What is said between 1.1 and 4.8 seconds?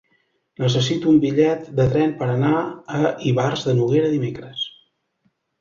un bitllet de tren per anar a Ivars de Noguera dimecres.